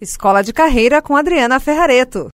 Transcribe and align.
Escola 0.00 0.44
de 0.44 0.52
Carreira 0.52 1.02
com 1.02 1.16
Adriana 1.16 1.58
Ferrareto. 1.58 2.28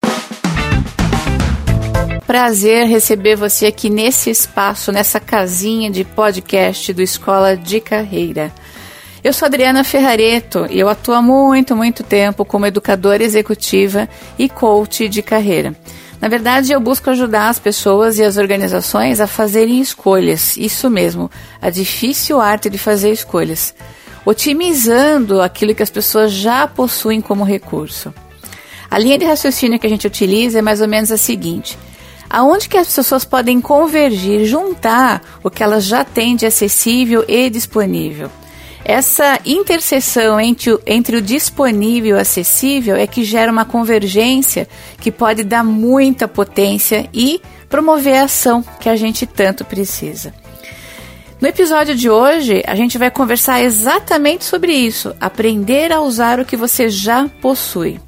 Prazer 2.26 2.86
receber 2.86 3.36
você 3.36 3.64
aqui 3.64 3.88
nesse 3.88 4.28
espaço, 4.28 4.92
nessa 4.92 5.18
casinha 5.18 5.90
de 5.90 6.04
podcast 6.04 6.92
do 6.92 7.00
Escola 7.00 7.56
de 7.56 7.80
Carreira. 7.80 8.52
Eu 9.22 9.32
sou 9.32 9.46
Adriana 9.46 9.82
Ferrareto 9.82 10.66
e 10.68 10.78
eu 10.78 10.90
atuo 10.90 11.14
há 11.14 11.22
muito, 11.22 11.74
muito 11.74 12.02
tempo 12.02 12.44
como 12.44 12.66
educadora 12.66 13.22
executiva 13.22 14.10
e 14.38 14.46
coach 14.46 15.08
de 15.08 15.22
carreira. 15.22 15.74
Na 16.20 16.28
verdade, 16.28 16.70
eu 16.70 16.80
busco 16.80 17.08
ajudar 17.08 17.48
as 17.48 17.58
pessoas 17.58 18.18
e 18.18 18.24
as 18.24 18.36
organizações 18.36 19.20
a 19.20 19.26
fazerem 19.26 19.80
escolhas, 19.80 20.54
isso 20.58 20.90
mesmo, 20.90 21.30
a 21.62 21.70
difícil 21.70 22.42
arte 22.42 22.68
de 22.68 22.76
fazer 22.76 23.10
escolhas 23.10 23.74
otimizando 24.24 25.40
aquilo 25.40 25.74
que 25.74 25.82
as 25.82 25.90
pessoas 25.90 26.32
já 26.32 26.66
possuem 26.66 27.20
como 27.20 27.44
recurso. 27.44 28.12
A 28.90 28.98
linha 28.98 29.18
de 29.18 29.24
raciocínio 29.24 29.78
que 29.78 29.86
a 29.86 29.90
gente 29.90 30.06
utiliza 30.06 30.58
é 30.58 30.62
mais 30.62 30.80
ou 30.80 30.88
menos 30.88 31.10
a 31.10 31.16
seguinte: 31.16 31.78
aonde 32.28 32.68
que 32.68 32.76
as 32.76 32.94
pessoas 32.94 33.24
podem 33.24 33.60
convergir, 33.60 34.44
juntar 34.44 35.22
o 35.42 35.50
que 35.50 35.62
elas 35.62 35.84
já 35.84 36.04
têm 36.04 36.36
de 36.36 36.46
acessível 36.46 37.24
e 37.28 37.50
disponível. 37.50 38.30
Essa 38.84 39.40
interseção 39.46 40.38
entre 40.38 40.70
o, 40.70 40.80
entre 40.86 41.16
o 41.16 41.22
disponível 41.22 42.10
e 42.10 42.12
o 42.12 42.20
acessível 42.20 42.94
é 42.94 43.06
que 43.06 43.24
gera 43.24 43.50
uma 43.50 43.64
convergência 43.64 44.68
que 45.00 45.10
pode 45.10 45.42
dar 45.42 45.64
muita 45.64 46.28
potência 46.28 47.08
e 47.12 47.40
promover 47.68 48.18
a 48.18 48.24
ação 48.24 48.62
que 48.78 48.90
a 48.90 48.94
gente 48.94 49.26
tanto 49.26 49.64
precisa. 49.64 50.34
No 51.44 51.50
episódio 51.50 51.94
de 51.94 52.08
hoje, 52.08 52.62
a 52.66 52.74
gente 52.74 52.96
vai 52.96 53.10
conversar 53.10 53.60
exatamente 53.60 54.46
sobre 54.46 54.72
isso: 54.72 55.14
aprender 55.20 55.92
a 55.92 56.00
usar 56.00 56.40
o 56.40 56.44
que 56.46 56.56
você 56.56 56.88
já 56.88 57.28
possui. 57.42 58.00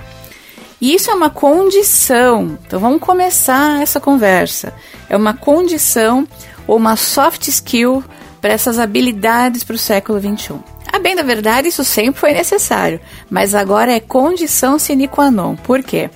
E 0.81 0.95
isso 0.95 1.11
é 1.11 1.15
uma 1.15 1.29
condição. 1.29 2.59
Então 2.67 2.81
vamos 2.81 2.99
começar 2.99 3.83
essa 3.83 4.01
conversa. 4.01 4.73
É 5.07 5.15
uma 5.15 5.35
condição 5.35 6.27
ou 6.67 6.79
uma 6.79 6.97
soft 6.97 7.47
skill 7.49 8.03
para 8.41 8.55
essas 8.55 8.79
habilidades 8.79 9.63
para 9.63 9.77
o 9.77 9.79
século 9.79 10.19
XXI. 10.19 10.55
A 10.91 10.99
bem 10.99 11.15
da 11.15 11.23
verdade, 11.23 11.69
isso 11.69 11.85
sempre 11.85 12.19
foi 12.19 12.33
necessário, 12.33 12.99
mas 13.29 13.55
agora 13.55 13.93
é 13.93 14.01
condição 14.01 14.79
sine 14.79 15.09
qua 15.09 15.31
non. 15.31 15.57
Por 15.57 15.83
quê? 15.83 16.09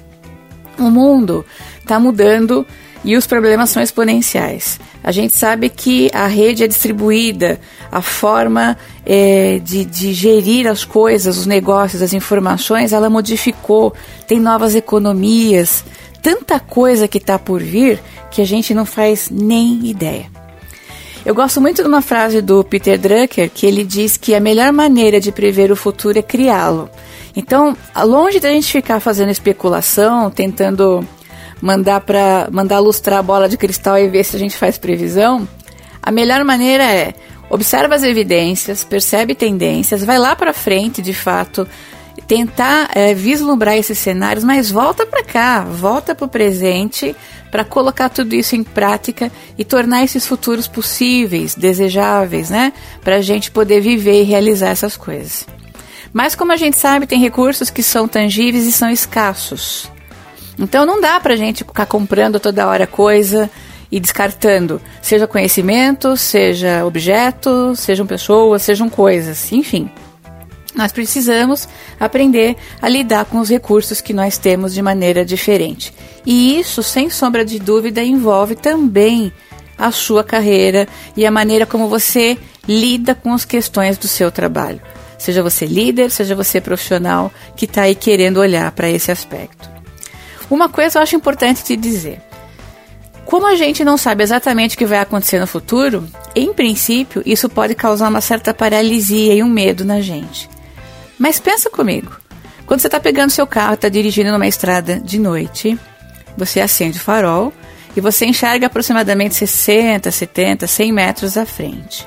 O 0.78 0.84
mundo 0.84 1.44
está 1.82 2.00
mudando 2.00 2.66
e 3.04 3.16
os 3.16 3.26
problemas 3.26 3.70
são 3.70 3.82
exponenciais. 3.82 4.78
A 5.02 5.10
gente 5.10 5.36
sabe 5.36 5.68
que 5.68 6.10
a 6.12 6.26
rede 6.26 6.64
é 6.64 6.66
distribuída, 6.66 7.60
a 7.90 8.02
forma 8.02 8.76
é, 9.06 9.60
de, 9.64 9.84
de 9.84 10.12
gerir 10.12 10.66
as 10.66 10.84
coisas, 10.84 11.38
os 11.38 11.46
negócios, 11.46 12.02
as 12.02 12.12
informações, 12.12 12.92
ela 12.92 13.08
modificou, 13.08 13.94
tem 14.26 14.38
novas 14.38 14.74
economias, 14.74 15.84
tanta 16.22 16.60
coisa 16.60 17.08
que 17.08 17.18
está 17.18 17.38
por 17.38 17.62
vir 17.62 17.98
que 18.30 18.42
a 18.42 18.46
gente 18.46 18.74
não 18.74 18.84
faz 18.84 19.28
nem 19.30 19.86
ideia. 19.86 20.26
Eu 21.24 21.34
gosto 21.34 21.60
muito 21.60 21.82
de 21.82 21.88
uma 21.88 22.00
frase 22.00 22.40
do 22.40 22.64
Peter 22.64 22.98
Drucker 22.98 23.50
que 23.50 23.66
ele 23.66 23.84
diz 23.84 24.16
que 24.16 24.34
a 24.34 24.40
melhor 24.40 24.72
maneira 24.72 25.20
de 25.20 25.30
prever 25.30 25.70
o 25.70 25.76
futuro 25.76 26.18
é 26.18 26.22
criá-lo. 26.22 26.88
Então, 27.36 27.76
longe 28.04 28.40
da 28.40 28.48
gente 28.50 28.72
ficar 28.72 29.00
fazendo 29.00 29.30
especulação, 29.30 30.30
tentando 30.30 31.06
mandar 31.60 32.00
para 32.00 32.48
mandar 32.50 32.78
lustrar 32.78 33.18
a 33.18 33.22
bola 33.22 33.48
de 33.48 33.56
cristal 33.56 33.98
e 33.98 34.08
ver 34.08 34.24
se 34.24 34.36
a 34.36 34.38
gente 34.38 34.56
faz 34.56 34.78
previsão, 34.78 35.48
a 36.02 36.10
melhor 36.10 36.44
maneira 36.44 36.84
é 36.84 37.14
observa 37.50 37.96
as 37.96 38.04
evidências, 38.04 38.84
percebe 38.84 39.34
tendências, 39.34 40.04
vai 40.04 40.18
lá 40.18 40.36
para 40.36 40.52
frente, 40.52 41.02
de 41.02 41.12
fato, 41.12 41.66
tentar 42.28 42.90
é, 42.94 43.12
vislumbrar 43.12 43.76
esses 43.76 43.98
cenários, 43.98 44.44
mas 44.44 44.70
volta 44.70 45.04
para 45.04 45.24
cá, 45.24 45.62
volta 45.64 46.14
para 46.14 46.24
o 46.24 46.28
presente 46.28 47.14
para 47.50 47.64
colocar 47.64 48.08
tudo 48.08 48.36
isso 48.36 48.54
em 48.54 48.62
prática 48.62 49.32
e 49.58 49.64
tornar 49.64 50.04
esses 50.04 50.24
futuros 50.24 50.68
possíveis, 50.68 51.56
desejáveis, 51.56 52.48
né? 52.48 52.72
Para 53.02 53.16
a 53.16 53.20
gente 53.20 53.50
poder 53.50 53.80
viver 53.80 54.22
e 54.22 54.24
realizar 54.24 54.68
essas 54.68 54.96
coisas. 54.96 55.44
Mas 56.12 56.36
como 56.36 56.52
a 56.52 56.56
gente 56.56 56.76
sabe, 56.76 57.06
tem 57.06 57.20
recursos 57.20 57.68
que 57.68 57.82
são 57.82 58.06
tangíveis 58.06 58.64
e 58.64 58.70
são 58.70 58.88
escassos. 58.90 59.90
Então 60.58 60.84
não 60.84 61.00
dá 61.00 61.18
pra 61.20 61.36
gente 61.36 61.64
ficar 61.64 61.86
comprando 61.86 62.38
toda 62.38 62.66
hora 62.66 62.86
coisa 62.86 63.50
e 63.90 63.98
descartando, 63.98 64.80
seja 65.02 65.26
conhecimento, 65.26 66.16
seja 66.16 66.84
objeto, 66.84 67.74
sejam 67.74 68.06
pessoas, 68.06 68.62
sejam 68.62 68.88
coisas, 68.88 69.50
enfim. 69.52 69.90
Nós 70.74 70.92
precisamos 70.92 71.68
aprender 71.98 72.56
a 72.80 72.88
lidar 72.88 73.24
com 73.24 73.38
os 73.38 73.48
recursos 73.48 74.00
que 74.00 74.12
nós 74.12 74.38
temos 74.38 74.72
de 74.72 74.80
maneira 74.80 75.24
diferente. 75.24 75.92
E 76.24 76.58
isso, 76.58 76.82
sem 76.82 77.10
sombra 77.10 77.44
de 77.44 77.58
dúvida, 77.58 78.02
envolve 78.02 78.54
também 78.54 79.32
a 79.76 79.90
sua 79.90 80.22
carreira 80.22 80.86
e 81.16 81.26
a 81.26 81.30
maneira 81.30 81.66
como 81.66 81.88
você 81.88 82.38
lida 82.68 83.14
com 83.14 83.32
as 83.32 83.44
questões 83.44 83.98
do 83.98 84.06
seu 84.06 84.30
trabalho. 84.30 84.80
Seja 85.18 85.42
você 85.42 85.66
líder, 85.66 86.10
seja 86.10 86.34
você 86.34 86.60
profissional 86.60 87.32
que 87.56 87.64
está 87.64 87.82
aí 87.82 87.94
querendo 87.94 88.38
olhar 88.38 88.70
para 88.72 88.88
esse 88.88 89.10
aspecto. 89.10 89.79
Uma 90.50 90.68
coisa 90.68 90.98
eu 90.98 91.02
acho 91.02 91.14
importante 91.14 91.62
te 91.62 91.76
dizer. 91.76 92.20
Como 93.24 93.46
a 93.46 93.54
gente 93.54 93.84
não 93.84 93.96
sabe 93.96 94.24
exatamente 94.24 94.74
o 94.74 94.78
que 94.78 94.84
vai 94.84 94.98
acontecer 94.98 95.38
no 95.38 95.46
futuro, 95.46 96.04
em 96.34 96.52
princípio, 96.52 97.22
isso 97.24 97.48
pode 97.48 97.76
causar 97.76 98.08
uma 98.08 98.20
certa 98.20 98.52
paralisia 98.52 99.34
e 99.34 99.42
um 99.42 99.48
medo 99.48 99.84
na 99.84 100.00
gente. 100.00 100.50
Mas 101.16 101.38
pensa 101.38 101.70
comigo. 101.70 102.18
Quando 102.66 102.80
você 102.80 102.88
está 102.88 102.98
pegando 102.98 103.30
seu 103.30 103.46
carro, 103.46 103.74
está 103.74 103.88
dirigindo 103.88 104.32
numa 104.32 104.48
estrada 104.48 104.98
de 104.98 105.18
noite, 105.18 105.78
você 106.36 106.60
acende 106.60 106.98
o 106.98 107.00
farol 107.00 107.52
e 107.96 108.00
você 108.00 108.26
enxerga 108.26 108.66
aproximadamente 108.66 109.34
60, 109.34 110.10
70, 110.10 110.66
100 110.66 110.92
metros 110.92 111.36
à 111.36 111.46
frente. 111.46 112.06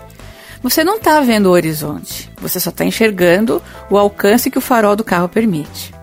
Você 0.61 0.83
não 0.83 0.97
está 0.97 1.19
vendo 1.21 1.47
o 1.47 1.51
horizonte, 1.51 2.29
você 2.41 2.59
só 2.59 2.69
está 2.69 2.85
enxergando 2.85 3.61
o 3.89 3.97
alcance 3.97 4.49
que 4.49 4.57
o 4.57 4.61
farol 4.61 4.95
do 4.95 5.03
carro 5.03 5.27
permite. 5.27 5.93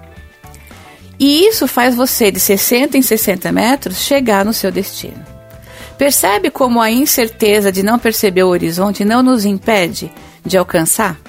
E 1.21 1.47
isso 1.47 1.69
faz 1.69 1.95
você, 1.95 2.31
de 2.31 2.41
60 2.41 2.97
em 2.97 3.03
60 3.03 3.53
metros, 3.53 3.99
chegar 3.99 4.43
no 4.43 4.55
seu 4.55 4.73
destino. 4.73 5.23
Percebe 5.99 6.51
como 6.51 6.81
a 6.81 6.91
incerteza 6.91 7.71
de 7.71 7.83
não 7.83 7.99
perceber 7.99 8.43
o 8.43 8.49
horizonte 8.49 9.05
não 9.05 9.23
nos 9.23 9.45
impede 9.45 10.11
de 10.47 10.57
alcançar? 10.57 11.21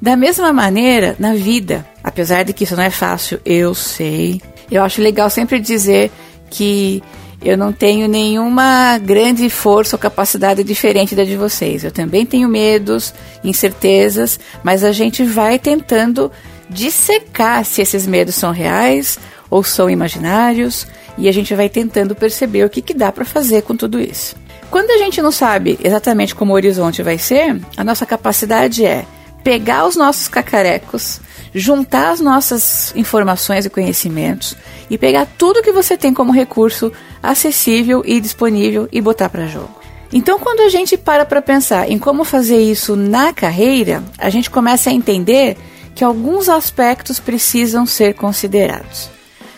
Da 0.00 0.16
mesma 0.16 0.50
maneira, 0.50 1.14
na 1.18 1.34
vida, 1.34 1.86
apesar 2.02 2.42
de 2.42 2.54
que 2.54 2.64
isso 2.64 2.74
não 2.74 2.82
é 2.82 2.90
fácil, 2.90 3.38
eu 3.44 3.74
sei. 3.74 4.40
Eu 4.70 4.82
acho 4.82 5.02
legal 5.02 5.28
sempre 5.28 5.60
dizer 5.60 6.10
que 6.48 7.02
eu 7.42 7.58
não 7.58 7.70
tenho 7.70 8.08
nenhuma 8.08 8.96
grande 8.96 9.50
força 9.50 9.96
ou 9.96 10.00
capacidade 10.00 10.64
diferente 10.64 11.14
da 11.14 11.22
de 11.22 11.36
vocês. 11.36 11.84
Eu 11.84 11.92
também 11.92 12.24
tenho 12.24 12.48
medos, 12.48 13.12
incertezas, 13.44 14.40
mas 14.62 14.82
a 14.82 14.92
gente 14.92 15.22
vai 15.22 15.58
tentando 15.58 16.32
dissecar 16.70 17.62
se 17.66 17.82
esses 17.82 18.06
medos 18.06 18.34
são 18.34 18.50
reais 18.50 19.18
ou 19.54 19.62
são 19.62 19.88
imaginários, 19.88 20.84
e 21.16 21.28
a 21.28 21.32
gente 21.32 21.54
vai 21.54 21.68
tentando 21.68 22.12
perceber 22.12 22.64
o 22.64 22.68
que, 22.68 22.82
que 22.82 22.92
dá 22.92 23.12
para 23.12 23.24
fazer 23.24 23.62
com 23.62 23.76
tudo 23.76 24.00
isso. 24.00 24.34
Quando 24.68 24.90
a 24.90 24.98
gente 24.98 25.22
não 25.22 25.30
sabe 25.30 25.78
exatamente 25.80 26.34
como 26.34 26.50
o 26.50 26.56
horizonte 26.56 27.04
vai 27.04 27.18
ser, 27.18 27.60
a 27.76 27.84
nossa 27.84 28.04
capacidade 28.04 28.84
é 28.84 29.06
pegar 29.44 29.86
os 29.86 29.94
nossos 29.94 30.26
cacarecos, 30.26 31.20
juntar 31.54 32.10
as 32.10 32.18
nossas 32.18 32.92
informações 32.96 33.64
e 33.64 33.70
conhecimentos 33.70 34.56
e 34.90 34.98
pegar 34.98 35.24
tudo 35.38 35.62
que 35.62 35.70
você 35.70 35.96
tem 35.96 36.12
como 36.12 36.32
recurso 36.32 36.90
acessível 37.22 38.02
e 38.04 38.20
disponível 38.20 38.88
e 38.90 39.00
botar 39.00 39.28
para 39.28 39.46
jogo. 39.46 39.80
Então, 40.12 40.40
quando 40.40 40.62
a 40.62 40.68
gente 40.68 40.96
para 40.96 41.24
para 41.24 41.40
pensar 41.40 41.88
em 41.88 41.96
como 41.96 42.24
fazer 42.24 42.58
isso 42.58 42.96
na 42.96 43.32
carreira, 43.32 44.02
a 44.18 44.28
gente 44.30 44.50
começa 44.50 44.90
a 44.90 44.92
entender 44.92 45.56
que 45.94 46.02
alguns 46.02 46.48
aspectos 46.48 47.20
precisam 47.20 47.86
ser 47.86 48.14
considerados. 48.14 49.14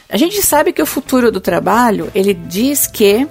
A 0.08 0.17
gente 0.17 0.41
sabe 0.41 0.73
que 0.73 0.82
o 0.82 0.87
futuro 0.87 1.32
do 1.32 1.41
trabalho, 1.41 2.11
ele 2.14 2.32
diz 2.32 2.87
que 2.87 3.26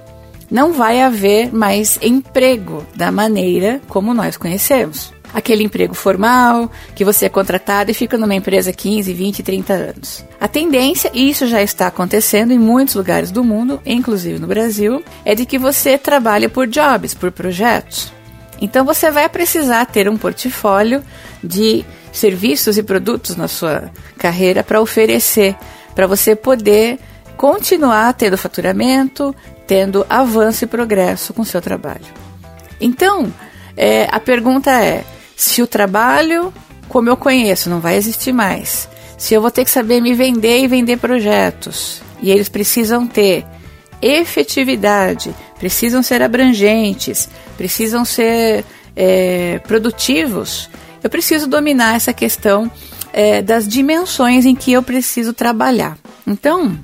não 0.51 0.73
vai 0.73 1.01
haver 1.01 1.53
mais 1.53 1.97
emprego 2.01 2.85
da 2.95 3.11
maneira 3.11 3.81
como 3.87 4.13
nós 4.13 4.37
conhecemos. 4.37 5.13
Aquele 5.33 5.63
emprego 5.63 5.93
formal, 5.93 6.71
que 6.93 7.03
você 7.03 7.25
é 7.25 7.29
contratado 7.29 7.91
e 7.91 7.93
fica 7.93 8.17
numa 8.17 8.35
empresa 8.35 8.71
15, 8.71 9.13
20, 9.13 9.43
30 9.43 9.73
anos. 9.73 10.25
A 10.39 10.47
tendência, 10.47 11.11
e 11.13 11.29
isso 11.29 11.47
já 11.47 11.61
está 11.61 11.87
acontecendo 11.87 12.51
em 12.51 12.59
muitos 12.59 12.95
lugares 12.95 13.31
do 13.31 13.43
mundo, 13.43 13.81
inclusive 13.85 14.39
no 14.39 14.47
Brasil, 14.47 15.03
é 15.25 15.35
de 15.35 15.45
que 15.45 15.57
você 15.57 15.97
trabalhe 15.97 16.47
por 16.47 16.67
jobs, 16.67 17.13
por 17.13 17.31
projetos. 17.31 18.13
Então 18.61 18.85
você 18.85 19.11
vai 19.11 19.27
precisar 19.27 19.85
ter 19.85 20.07
um 20.07 20.17
portfólio 20.17 21.03
de 21.43 21.83
serviços 22.13 22.77
e 22.77 22.83
produtos 22.83 23.35
na 23.35 23.47
sua 23.47 23.91
carreira 24.17 24.63
para 24.63 24.79
oferecer 24.79 25.55
para 25.95 26.05
você 26.05 26.35
poder 26.35 26.99
continuar 27.37 28.13
tendo 28.13 28.37
faturamento, 28.37 29.33
tendo 29.65 30.05
avanço 30.09 30.65
e 30.65 30.67
progresso 30.67 31.33
com 31.33 31.41
o 31.41 31.45
seu 31.45 31.61
trabalho. 31.61 32.05
Então, 32.79 33.33
é, 33.75 34.07
a 34.11 34.19
pergunta 34.19 34.71
é: 34.71 35.03
se 35.35 35.61
o 35.61 35.67
trabalho, 35.67 36.53
como 36.87 37.09
eu 37.09 37.17
conheço, 37.17 37.69
não 37.69 37.79
vai 37.79 37.95
existir 37.95 38.33
mais, 38.33 38.87
se 39.17 39.33
eu 39.33 39.41
vou 39.41 39.51
ter 39.51 39.63
que 39.63 39.71
saber 39.71 40.01
me 40.01 40.13
vender 40.13 40.59
e 40.59 40.67
vender 40.67 40.97
projetos, 40.97 42.01
e 42.21 42.29
eles 42.29 42.49
precisam 42.49 43.07
ter 43.07 43.45
efetividade, 44.01 45.33
precisam 45.57 46.03
ser 46.03 46.21
abrangentes, 46.21 47.29
precisam 47.57 48.03
ser 48.03 48.65
é, 48.95 49.59
produtivos, 49.59 50.69
eu 51.03 51.09
preciso 51.09 51.47
dominar 51.47 51.95
essa 51.95 52.13
questão 52.13 52.69
é, 53.15 53.41
das 53.41 53.65
dimensões 53.65 54.45
em 54.45 54.53
que 54.53 54.73
eu 54.73 54.83
preciso 54.83 55.31
trabalhar. 55.31 55.97
Então, 56.27 56.77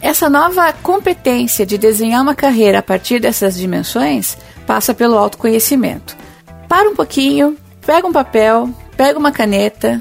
essa 0.00 0.30
nova 0.30 0.72
competência 0.72 1.66
de 1.66 1.76
desenhar 1.76 2.22
uma 2.22 2.36
carreira 2.36 2.78
a 2.78 2.82
partir 2.82 3.18
dessas 3.18 3.56
dimensões 3.56 4.38
passa 4.64 4.94
pelo 4.94 5.18
autoconhecimento. 5.18 6.16
Para 6.68 6.88
um 6.88 6.94
pouquinho, 6.94 7.56
pega 7.84 8.06
um 8.06 8.12
papel, 8.12 8.70
pega 8.96 9.18
uma 9.18 9.32
caneta 9.32 10.00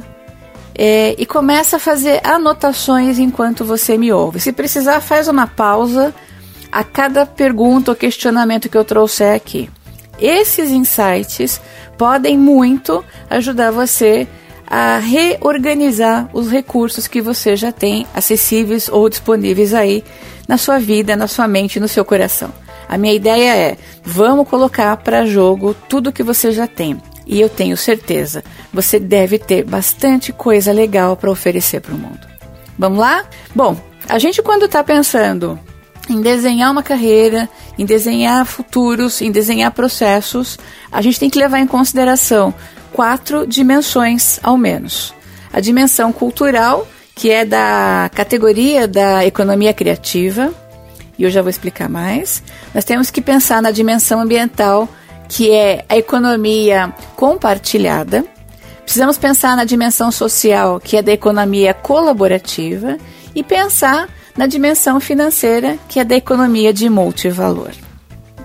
é, 0.78 1.16
e 1.18 1.26
começa 1.26 1.78
a 1.78 1.80
fazer 1.80 2.22
anotações 2.24 3.18
enquanto 3.18 3.66
você 3.66 3.98
me 3.98 4.14
ouve. 4.14 4.40
Se 4.40 4.54
precisar, 4.54 5.02
faz 5.02 5.28
uma 5.28 5.48
pausa 5.48 6.14
a 6.72 6.84
cada 6.84 7.26
pergunta 7.26 7.90
ou 7.90 7.98
questionamento 7.98 8.70
que 8.70 8.78
eu 8.78 8.86
trouxer 8.86 9.34
aqui. 9.34 9.68
Esses 10.20 10.70
insights 10.70 11.60
podem 11.98 12.38
muito 12.38 13.04
ajudar 13.32 13.72
você 13.72 14.28
a 14.28 14.45
reorganizar 15.02 16.30
os 16.34 16.50
recursos 16.50 17.08
que 17.08 17.22
você 17.22 17.56
já 17.56 17.72
tem 17.72 18.08
acessíveis 18.14 18.90
ou 18.90 19.08
disponíveis 19.10 19.74
aí 19.74 20.04
na 20.48 20.58
sua 20.58 20.80
vida, 20.80 21.16
na 21.16 21.28
sua 21.28 21.48
mente, 21.48 21.80
no 21.80 21.88
seu 21.88 22.04
coração. 22.04 22.52
A 22.88 22.98
minha 22.98 23.14
ideia 23.14 23.56
é: 23.56 23.78
vamos 24.04 24.48
colocar 24.48 24.96
para 24.98 25.26
jogo 25.26 25.76
tudo 25.88 26.12
que 26.12 26.24
você 26.24 26.52
já 26.52 26.68
tem. 26.68 27.02
E 27.28 27.42
eu 27.42 27.50
tenho 27.50 27.76
certeza, 27.76 28.44
você 28.72 29.00
deve 29.00 29.40
ter 29.40 29.64
bastante 29.64 30.32
coisa 30.32 30.72
legal 30.72 31.18
para 31.18 31.32
oferecer 31.32 31.82
para 31.82 31.94
o 31.94 31.98
mundo. 31.98 32.20
Vamos 32.78 33.00
lá? 33.00 33.26
Bom, 33.54 33.76
a 34.08 34.20
gente 34.20 34.44
quando 34.44 34.66
está 34.66 34.84
pensando 34.84 35.60
em 36.08 36.22
desenhar 36.22 36.72
uma 36.72 36.84
carreira, 36.84 37.50
em 37.80 37.86
desenhar 37.86 38.46
futuros, 38.46 39.22
em 39.22 39.32
desenhar 39.32 39.72
processos, 39.72 40.60
a 40.92 41.02
gente 41.02 41.20
tem 41.20 41.30
que 41.30 41.40
levar 41.40 41.60
em 41.60 41.66
consideração 41.66 42.54
quatro 42.96 43.46
dimensões 43.46 44.40
ao 44.42 44.58
menos. 44.58 45.14
A 45.52 45.60
dimensão 45.60 46.14
cultural, 46.14 46.88
que 47.14 47.30
é 47.30 47.44
da 47.44 48.10
categoria 48.16 48.88
da 48.88 49.26
economia 49.26 49.74
criativa, 49.74 50.54
e 51.20 51.24
eu 51.24 51.30
já 51.30 51.42
vou 51.42 51.50
explicar 51.50 51.90
mais. 51.90 52.42
Nós 52.74 52.86
temos 52.86 53.12
que 53.12 53.22
pensar 53.22 53.62
na 53.62 53.70
dimensão 53.70 54.22
ambiental, 54.22 54.88
que 55.28 55.52
é 55.52 55.84
a 55.90 55.98
economia 55.98 56.94
compartilhada. 57.18 58.24
Precisamos 58.86 59.18
pensar 59.18 59.58
na 59.58 59.66
dimensão 59.66 60.10
social, 60.10 60.80
que 60.80 60.96
é 60.96 61.02
da 61.02 61.12
economia 61.12 61.74
colaborativa, 61.74 62.98
e 63.36 63.44
pensar 63.44 64.08
na 64.38 64.48
dimensão 64.48 65.02
financeira, 65.02 65.78
que 65.90 66.00
é 66.00 66.06
da 66.06 66.16
economia 66.16 66.72
de 66.72 66.90
multivalor. 66.90 67.72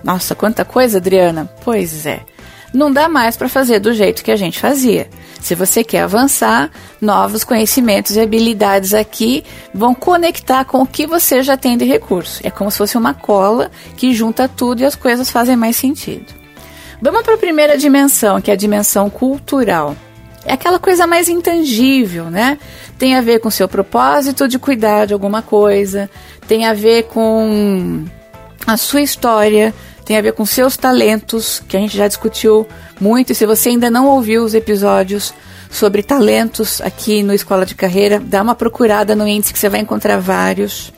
Nossa, 0.03 0.35
quanta 0.35 0.65
coisa, 0.65 0.97
Adriana! 0.97 1.49
Pois 1.63 2.05
é. 2.05 2.30
Não 2.73 2.91
dá 2.91 3.09
mais 3.09 3.35
para 3.35 3.49
fazer 3.49 3.79
do 3.79 3.93
jeito 3.93 4.23
que 4.23 4.31
a 4.31 4.35
gente 4.35 4.59
fazia. 4.59 5.09
Se 5.41 5.55
você 5.55 5.83
quer 5.83 6.01
avançar, 6.01 6.69
novos 7.01 7.43
conhecimentos 7.43 8.15
e 8.15 8.21
habilidades 8.21 8.93
aqui 8.93 9.43
vão 9.73 9.93
conectar 9.93 10.63
com 10.63 10.81
o 10.81 10.87
que 10.87 11.05
você 11.05 11.43
já 11.43 11.57
tem 11.57 11.77
de 11.77 11.83
recurso. 11.83 12.39
É 12.43 12.49
como 12.49 12.71
se 12.71 12.77
fosse 12.77 12.97
uma 12.97 13.13
cola 13.13 13.69
que 13.97 14.13
junta 14.13 14.47
tudo 14.47 14.81
e 14.81 14.85
as 14.85 14.95
coisas 14.95 15.29
fazem 15.29 15.55
mais 15.55 15.75
sentido. 15.75 16.33
Vamos 17.01 17.23
para 17.23 17.33
a 17.33 17.37
primeira 17.37 17.77
dimensão, 17.77 18.39
que 18.39 18.51
é 18.51 18.53
a 18.53 18.57
dimensão 18.57 19.09
cultural. 19.09 19.95
É 20.45 20.53
aquela 20.53 20.79
coisa 20.79 21.05
mais 21.05 21.27
intangível, 21.27 22.25
né? 22.25 22.57
Tem 22.97 23.15
a 23.15 23.21
ver 23.21 23.39
com 23.39 23.49
seu 23.49 23.67
propósito 23.67 24.47
de 24.47 24.57
cuidar 24.57 25.05
de 25.07 25.13
alguma 25.13 25.41
coisa, 25.41 26.09
tem 26.47 26.65
a 26.65 26.73
ver 26.73 27.03
com 27.03 28.05
a 28.65 28.77
sua 28.77 29.01
história, 29.01 29.73
tem 30.05 30.17
a 30.17 30.21
ver 30.21 30.33
com 30.33 30.45
seus 30.45 30.75
talentos, 30.77 31.61
que 31.67 31.77
a 31.77 31.79
gente 31.79 31.95
já 31.95 32.07
discutiu 32.07 32.67
muito. 32.99 33.31
E 33.31 33.35
se 33.35 33.45
você 33.45 33.69
ainda 33.69 33.89
não 33.89 34.07
ouviu 34.07 34.43
os 34.43 34.53
episódios 34.53 35.33
sobre 35.69 36.03
talentos 36.03 36.81
aqui 36.81 37.23
no 37.23 37.33
Escola 37.33 37.65
de 37.65 37.75
Carreira, 37.75 38.19
dá 38.19 38.41
uma 38.41 38.55
procurada 38.55 39.15
no 39.15 39.27
índice 39.27 39.53
que 39.53 39.59
você 39.59 39.69
vai 39.69 39.79
encontrar 39.79 40.19
vários. 40.19 40.91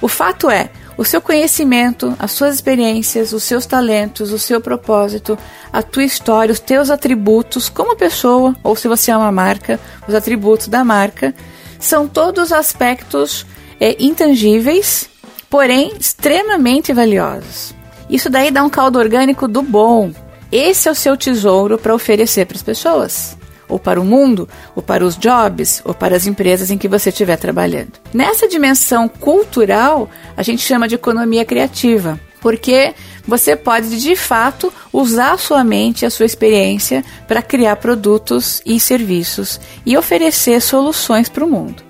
O 0.00 0.08
fato 0.08 0.48
é, 0.48 0.70
o 0.96 1.04
seu 1.04 1.20
conhecimento, 1.20 2.14
as 2.18 2.32
suas 2.32 2.54
experiências, 2.54 3.32
os 3.32 3.42
seus 3.42 3.64
talentos, 3.64 4.32
o 4.32 4.38
seu 4.38 4.60
propósito, 4.60 5.38
a 5.72 5.82
tua 5.82 6.04
história, 6.04 6.52
os 6.52 6.60
teus 6.60 6.90
atributos 6.90 7.70
como 7.70 7.96
pessoa, 7.96 8.54
ou 8.62 8.76
se 8.76 8.86
você 8.86 9.10
é 9.10 9.16
uma 9.16 9.32
marca, 9.32 9.80
os 10.06 10.14
atributos 10.14 10.68
da 10.68 10.84
marca, 10.84 11.34
são 11.78 12.06
todos 12.06 12.52
aspectos 12.52 13.46
é, 13.80 13.96
intangíveis, 13.98 15.08
porém 15.48 15.92
extremamente 15.98 16.92
valiosos. 16.92 17.79
Isso 18.10 18.28
daí 18.28 18.50
dá 18.50 18.64
um 18.64 18.68
caldo 18.68 18.98
orgânico 18.98 19.46
do 19.46 19.62
bom. 19.62 20.10
Esse 20.50 20.88
é 20.88 20.92
o 20.92 20.96
seu 20.96 21.16
tesouro 21.16 21.78
para 21.78 21.94
oferecer 21.94 22.44
para 22.44 22.56
as 22.56 22.62
pessoas, 22.62 23.38
ou 23.68 23.78
para 23.78 24.00
o 24.00 24.04
mundo, 24.04 24.48
ou 24.74 24.82
para 24.82 25.04
os 25.06 25.16
jobs, 25.16 25.80
ou 25.84 25.94
para 25.94 26.16
as 26.16 26.26
empresas 26.26 26.72
em 26.72 26.76
que 26.76 26.88
você 26.88 27.10
estiver 27.10 27.36
trabalhando. 27.36 27.92
Nessa 28.12 28.48
dimensão 28.48 29.08
cultural, 29.08 30.10
a 30.36 30.42
gente 30.42 30.60
chama 30.60 30.88
de 30.88 30.96
economia 30.96 31.44
criativa, 31.44 32.18
porque 32.40 32.94
você 33.24 33.54
pode 33.54 34.00
de 34.00 34.16
fato 34.16 34.72
usar 34.92 35.34
a 35.34 35.38
sua 35.38 35.62
mente, 35.62 36.04
a 36.04 36.10
sua 36.10 36.26
experiência 36.26 37.04
para 37.28 37.42
criar 37.42 37.76
produtos 37.76 38.60
e 38.66 38.80
serviços 38.80 39.60
e 39.86 39.96
oferecer 39.96 40.60
soluções 40.60 41.28
para 41.28 41.44
o 41.44 41.48
mundo. 41.48 41.84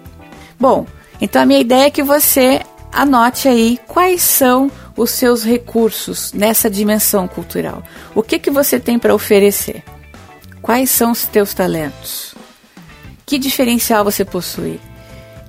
Bom, 0.58 0.84
então 1.18 1.40
a 1.40 1.46
minha 1.46 1.60
ideia 1.60 1.86
é 1.86 1.90
que 1.90 2.02
você 2.02 2.60
anote 2.92 3.48
aí 3.48 3.78
quais 3.86 4.20
são 4.20 4.70
os 4.96 5.10
seus 5.10 5.42
recursos 5.42 6.32
nessa 6.32 6.68
dimensão 6.68 7.26
cultural. 7.26 7.82
O 8.14 8.22
que 8.22 8.38
que 8.38 8.50
você 8.50 8.78
tem 8.78 8.98
para 8.98 9.14
oferecer? 9.14 9.82
Quais 10.60 10.90
são 10.90 11.12
os 11.12 11.24
teus 11.24 11.54
talentos? 11.54 12.34
Que 13.24 13.38
diferencial 13.38 14.04
você 14.04 14.24
possui? 14.24 14.80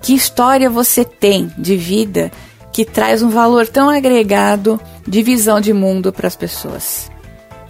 Que 0.02 0.14
história 0.14 0.70
você 0.70 1.04
tem 1.04 1.52
de 1.58 1.76
vida 1.76 2.32
que 2.72 2.86
traz 2.86 3.22
um 3.22 3.30
valor 3.30 3.68
tão 3.68 3.90
agregado 3.90 4.80
de 5.08 5.22
visão 5.22 5.60
de 5.60 5.74
mundo 5.74 6.14
para 6.14 6.28
as 6.28 6.36
pessoas? 6.36 7.12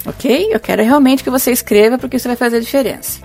Ok? 0.06 0.50
Eu 0.52 0.60
quero 0.60 0.84
realmente 0.84 1.24
que 1.24 1.30
você 1.30 1.52
escreva 1.52 1.98
porque 1.98 2.18
isso 2.18 2.28
vai 2.28 2.38
fazer 2.38 2.60
diferença. 2.60 3.20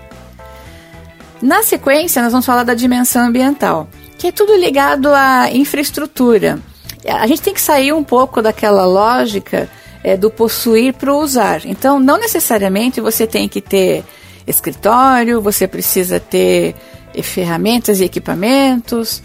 Na 1.41 1.61
sequência, 1.61 2.21
nós 2.21 2.31
vamos 2.31 2.45
falar 2.45 2.63
da 2.63 2.73
dimensão 2.73 3.27
ambiental, 3.27 3.87
que 4.17 4.27
é 4.27 4.31
tudo 4.31 4.55
ligado 4.55 5.09
à 5.13 5.51
infraestrutura 5.51 6.59
a 7.07 7.25
gente 7.27 7.41
tem 7.41 7.53
que 7.53 7.61
sair 7.61 7.93
um 7.93 8.03
pouco 8.03 8.41
daquela 8.41 8.85
lógica 8.85 9.69
é, 10.03 10.15
do 10.15 10.29
possuir 10.29 10.93
para 10.93 11.13
usar. 11.13 11.65
Então, 11.65 11.99
não 11.99 12.17
necessariamente 12.17 13.01
você 13.01 13.25
tem 13.25 13.47
que 13.47 13.61
ter 13.61 14.03
escritório, 14.45 15.41
você 15.41 15.67
precisa 15.67 16.19
ter 16.19 16.75
é, 17.13 17.21
ferramentas 17.21 17.99
e 17.99 18.05
equipamentos. 18.05 19.21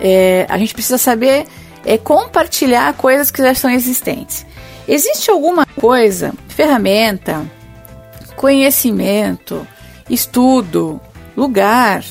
É, 0.00 0.46
a 0.48 0.58
gente 0.58 0.74
precisa 0.74 0.98
saber 0.98 1.46
é, 1.84 1.96
compartilhar 1.98 2.92
coisas 2.94 3.30
que 3.30 3.42
já 3.42 3.52
estão 3.52 3.70
existentes. 3.70 4.44
Existe 4.86 5.30
alguma 5.30 5.64
coisa, 5.64 6.32
ferramenta, 6.48 7.44
conhecimento, 8.36 9.66
estudo, 10.10 11.00
lugar, 11.36 12.04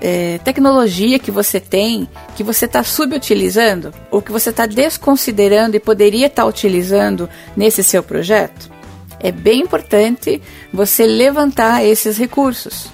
é, 0.00 0.38
tecnologia 0.38 1.18
que 1.18 1.30
você 1.30 1.58
tem 1.58 2.08
que 2.34 2.42
você 2.42 2.66
está 2.66 2.82
subutilizando 2.82 3.92
ou 4.10 4.20
que 4.20 4.32
você 4.32 4.50
está 4.50 4.66
desconsiderando 4.66 5.76
e 5.76 5.80
poderia 5.80 6.26
estar 6.26 6.42
tá 6.42 6.48
utilizando 6.48 7.28
nesse 7.56 7.82
seu 7.82 8.02
projeto? 8.02 8.70
É 9.18 9.32
bem 9.32 9.62
importante 9.62 10.42
você 10.72 11.06
levantar 11.06 11.84
esses 11.84 12.18
recursos. 12.18 12.88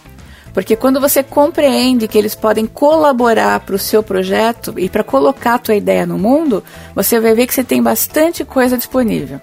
Porque 0.55 0.77
quando 0.77 1.01
você 1.01 1.23
compreende 1.23 2.07
que 2.07 2.19
eles 2.19 2.35
podem 2.35 2.67
colaborar 2.67 3.61
para 3.61 3.75
o 3.75 3.79
seu 3.79 4.03
projeto 4.03 4.75
e 4.79 4.89
para 4.89 5.03
colocar 5.03 5.55
a 5.55 5.59
tua 5.59 5.75
ideia 5.75 6.07
no 6.07 6.19
mundo, 6.19 6.63
você 6.95 7.19
vai 7.19 7.35
ver 7.35 7.47
que 7.47 7.55
você 7.55 7.65
tem 7.65 7.83
bastante 7.83 8.45
coisa 8.45 8.77
disponível. 8.77 9.41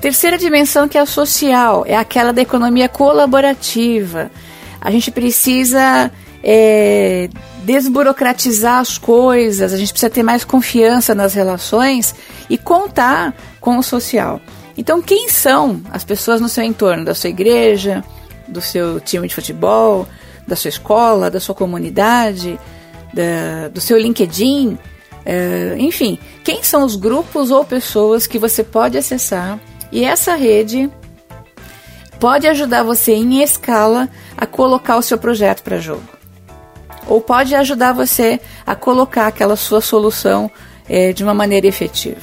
Terceira 0.00 0.36
dimensão 0.36 0.86
que 0.86 0.98
é 0.98 1.00
a 1.00 1.06
social, 1.06 1.84
é 1.86 1.96
aquela 1.96 2.32
da 2.32 2.42
economia 2.42 2.88
colaborativa. 2.88 4.30
A 4.78 4.90
gente 4.90 5.10
precisa 5.10 6.12
é, 6.48 7.28
desburocratizar 7.64 8.78
as 8.78 8.96
coisas, 8.96 9.72
a 9.72 9.76
gente 9.76 9.90
precisa 9.90 10.08
ter 10.08 10.22
mais 10.22 10.44
confiança 10.44 11.12
nas 11.12 11.34
relações 11.34 12.14
e 12.48 12.56
contar 12.56 13.34
com 13.60 13.76
o 13.76 13.82
social. 13.82 14.40
Então, 14.78 15.02
quem 15.02 15.28
são 15.28 15.82
as 15.90 16.04
pessoas 16.04 16.40
no 16.40 16.48
seu 16.48 16.62
entorno, 16.62 17.04
da 17.04 17.16
sua 17.16 17.30
igreja, 17.30 18.04
do 18.46 18.60
seu 18.60 19.00
time 19.00 19.26
de 19.26 19.34
futebol, 19.34 20.06
da 20.46 20.54
sua 20.54 20.68
escola, 20.68 21.28
da 21.28 21.40
sua 21.40 21.54
comunidade, 21.54 22.60
da, 23.12 23.66
do 23.66 23.80
seu 23.80 23.98
LinkedIn, 23.98 24.78
é, 25.24 25.74
enfim, 25.80 26.16
quem 26.44 26.62
são 26.62 26.84
os 26.84 26.94
grupos 26.94 27.50
ou 27.50 27.64
pessoas 27.64 28.24
que 28.24 28.38
você 28.38 28.62
pode 28.62 28.96
acessar 28.96 29.58
e 29.90 30.04
essa 30.04 30.36
rede 30.36 30.88
pode 32.20 32.46
ajudar 32.46 32.84
você 32.84 33.14
em 33.14 33.42
escala 33.42 34.08
a 34.36 34.46
colocar 34.46 34.96
o 34.96 35.02
seu 35.02 35.18
projeto 35.18 35.64
para 35.64 35.78
jogo. 35.78 36.15
Ou 37.06 37.20
pode 37.20 37.54
ajudar 37.54 37.92
você 37.92 38.40
a 38.66 38.74
colocar 38.74 39.26
aquela 39.26 39.56
sua 39.56 39.80
solução 39.80 40.50
é, 40.88 41.12
de 41.12 41.22
uma 41.22 41.34
maneira 41.34 41.66
efetiva. 41.66 42.20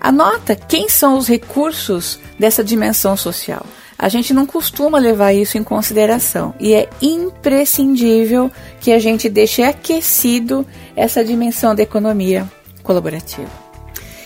Anota 0.00 0.56
quem 0.56 0.88
são 0.88 1.16
os 1.16 1.28
recursos 1.28 2.18
dessa 2.38 2.64
dimensão 2.64 3.16
social. 3.16 3.64
A 3.96 4.08
gente 4.08 4.34
não 4.34 4.44
costuma 4.44 4.98
levar 4.98 5.32
isso 5.32 5.56
em 5.56 5.62
consideração 5.62 6.52
e 6.58 6.74
é 6.74 6.88
imprescindível 7.00 8.50
que 8.80 8.90
a 8.90 8.98
gente 8.98 9.28
deixe 9.28 9.62
aquecido 9.62 10.66
essa 10.96 11.24
dimensão 11.24 11.72
da 11.72 11.84
economia 11.84 12.50
colaborativa. 12.82 13.50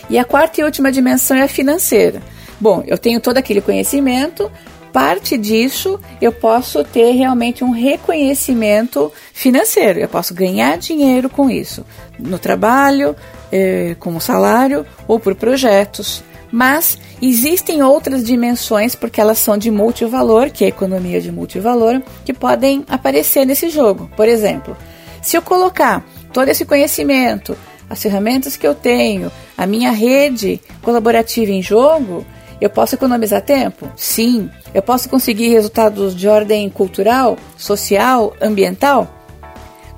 E 0.09 0.17
a 0.17 0.25
quarta 0.25 0.61
e 0.61 0.63
última 0.63 0.91
dimensão 0.91 1.37
é 1.37 1.43
a 1.43 1.47
financeira. 1.47 2.23
Bom, 2.59 2.83
eu 2.87 2.97
tenho 2.97 3.21
todo 3.21 3.37
aquele 3.37 3.61
conhecimento, 3.61 4.51
parte 4.97 5.37
disso 5.37 5.99
eu 6.19 6.31
posso 6.31 6.83
ter 6.83 7.11
realmente 7.11 7.63
um 7.63 7.69
reconhecimento 7.69 9.13
financeiro. 9.31 9.99
Eu 9.99 10.09
posso 10.09 10.33
ganhar 10.33 10.75
dinheiro 10.79 11.29
com 11.29 11.51
isso, 11.51 11.85
no 12.17 12.39
trabalho, 12.39 13.15
eh, 13.51 13.95
como 13.99 14.19
salário 14.19 14.87
ou 15.07 15.19
por 15.19 15.35
projetos. 15.35 16.23
Mas 16.51 16.97
existem 17.21 17.83
outras 17.83 18.23
dimensões, 18.23 18.95
porque 18.95 19.21
elas 19.21 19.37
são 19.37 19.55
de 19.55 19.69
multivalor, 19.69 20.49
que 20.49 20.63
é 20.63 20.65
a 20.65 20.69
economia 20.69 21.21
de 21.21 21.31
multivalor, 21.31 22.01
que 22.25 22.33
podem 22.33 22.83
aparecer 22.89 23.45
nesse 23.45 23.69
jogo. 23.69 24.09
Por 24.17 24.27
exemplo, 24.27 24.75
se 25.21 25.37
eu 25.37 25.43
colocar 25.43 26.03
todo 26.33 26.49
esse 26.49 26.65
conhecimento, 26.65 27.55
as 27.87 28.01
ferramentas 28.01 28.57
que 28.57 28.65
eu 28.65 28.73
tenho, 28.73 29.31
a 29.55 29.67
minha 29.67 29.91
rede 29.91 30.59
colaborativa 30.81 31.51
em 31.51 31.61
jogo, 31.61 32.25
eu 32.59 32.69
posso 32.69 32.95
economizar 32.95 33.41
tempo? 33.41 33.87
Sim. 33.95 34.49
Eu 34.73 34.81
posso 34.81 35.09
conseguir 35.09 35.49
resultados 35.49 36.15
de 36.15 36.27
ordem 36.27 36.69
cultural, 36.69 37.37
social, 37.57 38.35
ambiental? 38.41 39.07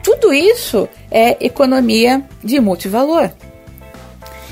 Tudo 0.04 0.34
isso 0.34 0.88
é 1.12 1.38
economia 1.46 2.24
de 2.44 2.60
multivalor. 2.60 3.30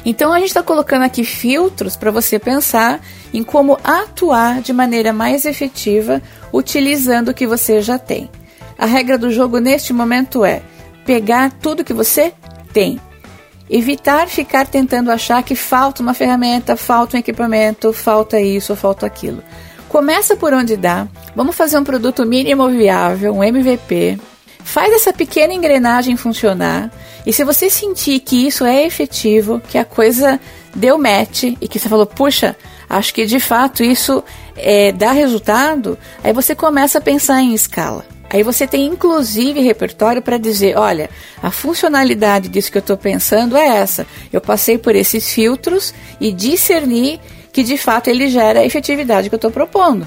Então 0.05 0.31
a 0.31 0.39
gente 0.39 0.49
está 0.49 0.63
colocando 0.63 1.03
aqui 1.03 1.23
filtros 1.23 1.95
para 1.95 2.11
você 2.11 2.39
pensar 2.39 3.01
em 3.33 3.43
como 3.43 3.77
atuar 3.83 4.61
de 4.61 4.71
maneira 4.71 5.11
mais 5.11 5.45
efetiva 5.45 6.21
utilizando 6.53 7.29
o 7.29 7.33
que 7.33 7.45
você 7.45 7.81
já 7.81 7.99
tem. 7.99 8.29
A 8.77 8.85
regra 8.85 9.17
do 9.17 9.31
jogo 9.31 9.59
neste 9.59 9.91
momento 9.91 10.45
é 10.45 10.61
pegar 11.05 11.51
tudo 11.51 11.83
que 11.83 11.93
você 11.93 12.33
tem. 12.71 12.99
Evitar 13.69 14.27
ficar 14.27 14.65
tentando 14.65 15.11
achar 15.11 15.43
que 15.43 15.55
falta 15.55 16.01
uma 16.01 16.13
ferramenta, 16.13 16.77
falta 16.77 17.17
um 17.17 17.19
equipamento, 17.19 17.91
falta 17.91 18.39
isso 18.39 18.75
falta 18.77 19.05
aquilo. 19.05 19.43
Começa 19.89 20.35
por 20.35 20.53
onde 20.53 20.75
dá. 20.75 21.07
Vamos 21.35 21.55
fazer 21.55 21.77
um 21.77 21.83
produto 21.83 22.25
mínimo 22.25 22.69
viável, 22.69 23.33
um 23.33 23.43
MVP. 23.43 24.19
Faz 24.63 24.93
essa 24.93 25.13
pequena 25.13 25.53
engrenagem 25.53 26.17
funcionar 26.17 26.91
e 27.27 27.33
se 27.33 27.43
você 27.43 27.69
sentir 27.69 28.21
que 28.21 28.47
isso 28.47 28.63
é 28.63 28.85
efetivo, 28.85 29.61
que 29.67 29.77
a 29.77 29.83
coisa 29.83 30.39
deu 30.73 30.97
match 30.97 31.43
e 31.43 31.67
que 31.67 31.77
você 31.77 31.89
falou, 31.89 32.05
puxa, 32.05 32.55
acho 32.89 33.13
que 33.13 33.25
de 33.25 33.37
fato 33.37 33.83
isso 33.83 34.23
é, 34.55 34.93
dá 34.93 35.11
resultado, 35.11 35.97
aí 36.23 36.31
você 36.31 36.55
começa 36.55 36.99
a 36.99 37.01
pensar 37.01 37.41
em 37.41 37.53
escala. 37.53 38.05
Aí 38.29 38.43
você 38.43 38.65
tem 38.65 38.85
inclusive 38.85 39.59
repertório 39.59 40.21
para 40.21 40.37
dizer, 40.37 40.77
olha, 40.77 41.09
a 41.43 41.51
funcionalidade 41.51 42.47
disso 42.47 42.71
que 42.71 42.77
eu 42.77 42.81
estou 42.81 42.97
pensando 42.97 43.57
é 43.57 43.67
essa. 43.77 44.07
Eu 44.31 44.39
passei 44.39 44.77
por 44.77 44.95
esses 44.95 45.29
filtros 45.29 45.93
e 46.21 46.31
discerni 46.31 47.19
que 47.57 47.63
de 47.63 47.75
fato 47.75 48.07
ele 48.07 48.29
gera 48.29 48.59
a 48.59 48.63
efetividade 48.63 49.29
que 49.29 49.33
eu 49.33 49.37
estou 49.37 49.49
propondo. 49.49 50.05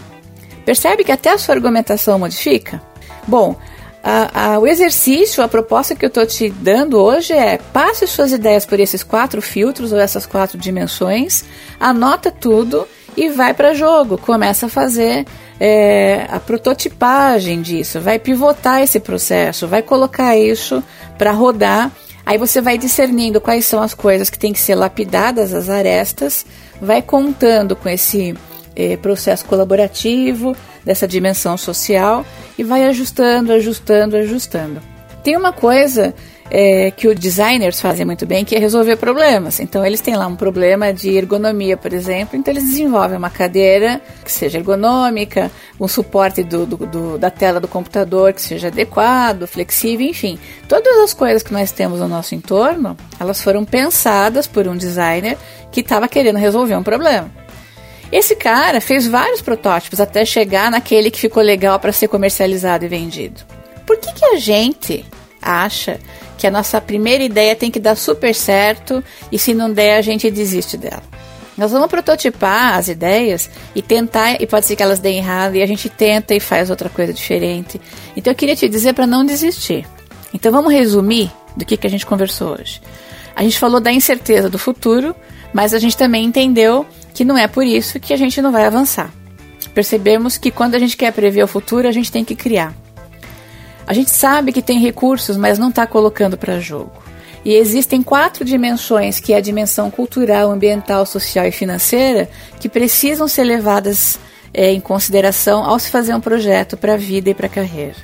Percebe 0.65 1.03
que 1.03 1.11
até 1.11 1.31
a 1.31 1.37
sua 1.37 1.57
argumentação 1.57 2.17
modifica? 2.17 2.81
Bom, 3.27 3.57
a, 4.05 4.53
a, 4.53 4.59
o 4.61 4.69
exercício, 4.69 5.43
a 5.43 5.49
proposta 5.49 5.97
que 5.97 6.05
eu 6.05 6.07
estou 6.07 6.25
te 6.25 6.49
dando 6.49 6.97
hoje 6.97 7.33
é 7.33 7.59
passe 7.73 8.07
suas 8.07 8.31
ideias 8.31 8.65
por 8.65 8.79
esses 8.79 9.03
quatro 9.03 9.43
filtros 9.43 9.91
ou 9.91 9.99
essas 9.99 10.27
quatro 10.27 10.57
dimensões, 10.57 11.45
anota 11.81 12.31
tudo 12.31 12.87
e 13.17 13.29
vai 13.31 13.53
para 13.53 13.75
jogo. 13.75 14.17
Começa 14.17 14.67
a 14.67 14.69
fazer 14.69 15.27
é, 15.59 16.29
a 16.31 16.39
prototipagem 16.39 17.63
disso, 17.63 18.01
vai 18.01 18.21
pivotar 18.21 18.81
esse 18.81 19.01
processo, 19.01 19.67
vai 19.67 19.83
colocar 19.83 20.37
isso 20.37 20.85
para 21.19 21.33
rodar. 21.33 21.91
Aí 22.31 22.39
você 22.39 22.61
vai 22.61 22.79
discernindo 22.79 23.41
quais 23.41 23.65
são 23.65 23.83
as 23.83 23.93
coisas 23.93 24.31
que 24.31 24.39
tem 24.39 24.53
que 24.53 24.61
ser 24.61 24.77
lapidadas, 24.77 25.53
as 25.53 25.69
arestas, 25.69 26.47
vai 26.81 27.03
contando 27.03 27.75
com 27.75 27.89
esse 27.89 28.37
é, 28.77 28.97
processo 28.97 29.45
colaborativo, 29.45 30.55
dessa 30.85 31.09
dimensão 31.09 31.57
social 31.57 32.25
e 32.57 32.63
vai 32.63 32.85
ajustando, 32.85 33.53
ajustando, 33.53 34.17
ajustando. 34.17 34.81
Tem 35.25 35.37
uma 35.37 35.53
coisa 35.53 36.15
é, 36.51 36.91
que 36.91 37.07
os 37.07 37.15
designers 37.15 37.81
fazem 37.81 38.05
muito 38.05 38.27
bem, 38.27 38.45
que 38.45 38.57
é 38.57 38.59
resolver 38.59 38.97
problemas. 38.97 39.61
Então, 39.61 39.87
eles 39.87 40.01
têm 40.01 40.17
lá 40.17 40.27
um 40.27 40.35
problema 40.35 40.93
de 40.93 41.17
ergonomia, 41.17 41.77
por 41.77 41.93
exemplo, 41.93 42.37
então 42.37 42.53
eles 42.53 42.65
desenvolvem 42.65 43.17
uma 43.17 43.31
cadeira 43.31 44.01
que 44.25 44.33
seja 44.33 44.59
ergonômica, 44.59 45.51
um 45.79 45.87
suporte 45.87 46.43
do, 46.43 46.67
do, 46.67 46.77
do, 46.77 47.19
da 47.19 47.31
tela 47.31 47.61
do 47.61 47.69
computador 47.69 48.33
que 48.33 48.43
seja 48.43 48.67
adequado, 48.69 49.47
flexível, 49.47 50.07
enfim. 50.07 50.39
Todas 50.69 50.99
as 50.99 51.15
coisas 51.15 51.43
que 51.43 51.53
nós 51.53 51.71
temos 51.71 52.01
no 52.01 52.09
nosso 52.09 52.35
entorno, 52.35 52.97
elas 53.19 53.41
foram 53.41 53.65
pensadas 53.65 54.47
por 54.47 54.67
um 54.67 54.77
designer 54.77 55.39
que 55.71 55.81
estava 55.81 56.09
querendo 56.09 56.37
resolver 56.37 56.75
um 56.75 56.83
problema. 56.83 57.31
Esse 58.11 58.35
cara 58.35 58.81
fez 58.81 59.07
vários 59.07 59.41
protótipos 59.41 60.01
até 60.01 60.25
chegar 60.25 60.69
naquele 60.69 61.13
que 61.13 61.21
ficou 61.21 61.43
legal 61.43 61.79
para 61.79 61.93
ser 61.93 62.09
comercializado 62.09 62.85
e 62.85 62.89
vendido. 62.89 63.41
Por 63.87 63.99
que, 63.99 64.13
que 64.13 64.25
a 64.25 64.37
gente 64.37 65.05
acha 65.41 65.99
que 66.39 66.47
a 66.47 66.51
nossa 66.51 66.81
primeira 66.81 67.23
ideia 67.23 67.55
tem 67.55 67.71
que 67.71 67.81
dar 67.81 67.97
super 67.97 68.35
certo 68.35 69.03
e 69.31 69.39
se 69.39 69.55
não 69.55 69.73
der 69.73 69.97
a 69.99 70.03
gente 70.03 70.31
desiste 70.31 70.77
dela? 70.77 71.03
Nós 71.57 71.73
vamos 71.73 71.89
prototipar 71.89 72.79
as 72.79 72.89
ideias 72.89 73.51
e 73.75 73.83
tentar, 73.83 74.41
e 74.41 74.47
pode 74.47 74.65
ser 74.65 74.77
que 74.77 74.83
elas 74.83 74.99
deem 74.99 75.19
errado, 75.19 75.57
e 75.57 75.63
a 75.63 75.67
gente 75.67 75.91
tenta 75.91 76.35
e 76.35 76.41
faz 76.41 76.71
outra 76.71 76.89
coisa 76.89 77.13
diferente. 77.13 77.79
Então 78.17 78.33
eu 78.33 78.35
queria 78.35 78.57
te 78.57 78.67
dizer 78.67 78.95
para 78.95 79.07
não 79.07 79.27
desistir. 79.27 79.87
Então 80.33 80.51
vamos 80.51 80.73
resumir 80.73 81.31
do 81.55 81.65
que, 81.67 81.77
que 81.77 81.87
a 81.87 81.91
gente 81.91 82.07
conversou 82.07 82.53
hoje. 82.59 82.81
A 83.37 83.43
gente 83.43 83.59
falou 83.59 83.79
da 83.79 83.93
incerteza 83.93 84.49
do 84.49 84.59
futuro, 84.59 85.15
mas 85.53 85.75
a 85.75 85.79
gente 85.79 85.97
também 85.97 86.25
entendeu 86.25 86.87
que 87.13 87.25
não 87.25 87.37
é 87.37 87.47
por 87.47 87.65
isso 87.65 88.01
que 88.01 88.15
a 88.15 88.17
gente 88.17 88.41
não 88.41 88.53
vai 88.53 88.65
avançar. 88.65 89.13
Percebemos 89.75 90.39
que 90.39 90.51
quando 90.51 90.75
a 90.75 90.79
gente 90.79 90.97
quer 90.97 91.13
prever 91.13 91.43
o 91.43 91.49
futuro, 91.49 91.87
a 91.87 91.93
gente 91.93 92.11
tem 92.11 92.25
que 92.25 92.35
criar. 92.35 92.75
A 93.87 93.93
gente 93.93 94.11
sabe 94.11 94.53
que 94.53 94.63
tem 94.63 94.79
recursos, 94.79 95.37
mas 95.37 95.59
não 95.59 95.71
está 95.71 95.87
colocando 95.87 96.37
para 96.37 96.61
jogo. 96.61 96.93
E 97.45 97.55
existem 97.55 98.03
quatro 98.03 98.45
dimensões, 98.45 99.19
que 99.19 99.33
é 99.33 99.37
a 99.37 99.41
dimensão 99.41 99.91
cultural, 99.91 100.51
ambiental, 100.51 101.07
social 101.07 101.47
e 101.47 101.53
financeira, 101.53 102.29
que 102.59 102.69
precisam 102.69 103.27
ser 103.27 103.45
levadas 103.45 104.19
é, 104.53 104.71
em 104.71 104.81
consideração 104.81 105.65
ao 105.65 105.79
se 105.79 105.91
fazer 105.91 106.15
um 106.15 106.21
projeto 106.21 106.77
para 106.77 106.95
a 106.95 106.99
vida 106.99 107.31
e 107.31 107.35
para 107.35 107.47
a 107.47 107.51
carreira. 107.51 107.97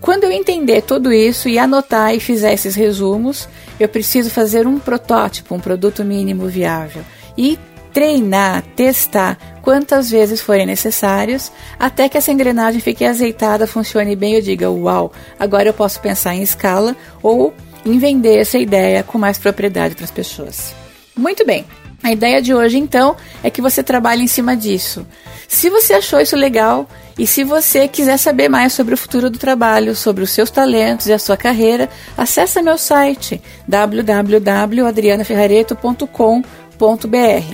Quando 0.00 0.24
eu 0.24 0.30
entender 0.30 0.82
tudo 0.82 1.12
isso 1.12 1.48
e 1.48 1.58
anotar 1.58 2.14
e 2.14 2.20
fizer 2.20 2.52
esses 2.52 2.74
resumos, 2.74 3.48
eu 3.78 3.88
preciso 3.88 4.30
fazer 4.30 4.66
um 4.66 4.78
protótipo, 4.78 5.54
um 5.54 5.60
produto 5.60 6.04
mínimo 6.04 6.46
viável 6.46 7.02
e 7.36 7.58
treinar, 7.96 8.62
testar 8.76 9.38
quantas 9.62 10.10
vezes 10.10 10.42
forem 10.42 10.66
necessários, 10.66 11.50
até 11.78 12.10
que 12.10 12.18
essa 12.18 12.30
engrenagem 12.30 12.78
fique 12.78 13.06
azeitada, 13.06 13.66
funcione 13.66 14.14
bem 14.14 14.34
e 14.34 14.36
eu 14.36 14.42
diga: 14.42 14.70
Uau, 14.70 15.10
agora 15.40 15.70
eu 15.70 15.72
posso 15.72 15.98
pensar 16.00 16.34
em 16.34 16.42
escala 16.42 16.94
ou 17.22 17.54
em 17.86 17.98
vender 17.98 18.36
essa 18.36 18.58
ideia 18.58 19.02
com 19.02 19.16
mais 19.16 19.38
propriedade 19.38 19.94
para 19.94 20.04
as 20.04 20.10
pessoas. 20.10 20.74
Muito 21.16 21.46
bem. 21.46 21.64
A 22.02 22.12
ideia 22.12 22.42
de 22.42 22.52
hoje, 22.52 22.76
então, 22.76 23.16
é 23.42 23.48
que 23.48 23.62
você 23.62 23.82
trabalhe 23.82 24.22
em 24.22 24.28
cima 24.28 24.54
disso. 24.54 25.06
Se 25.48 25.70
você 25.70 25.94
achou 25.94 26.20
isso 26.20 26.36
legal 26.36 26.86
e 27.18 27.26
se 27.26 27.44
você 27.44 27.88
quiser 27.88 28.18
saber 28.18 28.50
mais 28.50 28.74
sobre 28.74 28.92
o 28.92 28.98
futuro 28.98 29.30
do 29.30 29.38
trabalho, 29.38 29.96
sobre 29.96 30.22
os 30.22 30.30
seus 30.30 30.50
talentos 30.50 31.06
e 31.06 31.14
a 31.14 31.18
sua 31.18 31.38
carreira, 31.38 31.88
acesse 32.14 32.60
meu 32.60 32.76
site 32.76 33.40
www.adrianaferrareto.com.br 33.66 36.65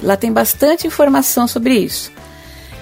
Lá 0.02 0.16
tem 0.16 0.32
bastante 0.32 0.86
informação 0.86 1.46
sobre 1.46 1.74
isso. 1.74 2.10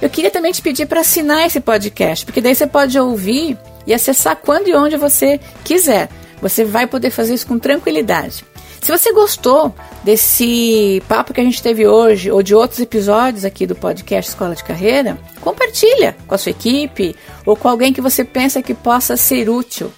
Eu 0.01 0.09
queria 0.09 0.31
também 0.31 0.53
te 0.53 0.63
pedir 0.63 0.87
para 0.87 1.01
assinar 1.01 1.47
esse 1.47 1.61
podcast, 1.61 2.25
porque 2.25 2.41
daí 2.41 2.55
você 2.55 2.67
pode 2.67 2.99
ouvir 2.99 3.59
e 3.87 3.93
acessar 3.93 4.37
quando 4.37 4.69
e 4.69 4.75
onde 4.75 4.97
você 4.97 5.39
quiser. 5.63 6.09
Você 6.41 6.65
vai 6.65 6.87
poder 6.87 7.11
fazer 7.11 7.35
isso 7.35 7.47
com 7.47 7.59
tranquilidade. 7.59 8.45
Se 8.81 8.91
você 8.91 9.13
gostou 9.13 9.75
desse 10.03 11.03
papo 11.07 11.35
que 11.35 11.41
a 11.41 11.45
gente 11.45 11.63
teve 11.63 11.87
hoje 11.87 12.31
ou 12.31 12.43
de 12.43 12.55
outros 12.55 12.81
episódios 12.81 13.45
aqui 13.45 13.67
do 13.67 13.75
podcast 13.75 14.31
Escola 14.31 14.55
de 14.55 14.65
Carreira, 14.65 15.19
compartilha 15.41 16.17
com 16.27 16.35
a 16.35 16.39
sua 16.39 16.51
equipe 16.51 17.15
ou 17.45 17.55
com 17.55 17.69
alguém 17.69 17.93
que 17.93 18.01
você 18.01 18.25
pensa 18.25 18.63
que 18.63 18.73
possa 18.73 19.19
ser 19.19 19.51
útil. 19.51 19.93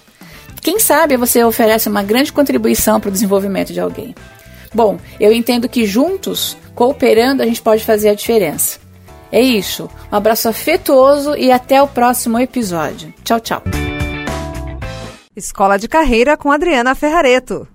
Quem 0.61 0.79
sabe 0.79 1.15
você 1.15 1.43
oferece 1.43 1.87
uma 1.87 2.03
grande 2.03 2.33
contribuição 2.33 2.99
para 2.99 3.09
o 3.09 3.11
desenvolvimento 3.11 3.71
de 3.71 3.79
alguém. 3.79 4.13
Bom, 4.73 4.97
eu 5.19 5.31
entendo 5.31 5.69
que 5.69 5.85
juntos, 5.85 6.57
cooperando, 6.73 7.43
a 7.43 7.45
gente 7.45 7.61
pode 7.61 7.83
fazer 7.83 8.09
a 8.09 8.15
diferença. 8.15 8.79
É 9.31 9.41
isso. 9.41 9.89
Um 10.11 10.15
abraço 10.15 10.47
afetuoso 10.47 11.35
e 11.35 11.51
até 11.51 11.81
o 11.81 11.87
próximo 11.87 12.39
episódio. 12.39 13.13
Tchau, 13.23 13.39
tchau. 13.39 13.63
Escola 15.35 15.77
de 15.77 15.87
Carreira 15.87 16.37
com 16.37 16.51
Adriana 16.51 16.93
Ferrareto. 16.93 17.67